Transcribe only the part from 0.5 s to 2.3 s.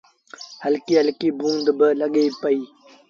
هلڪيٚ هلڪي بوند با لڳي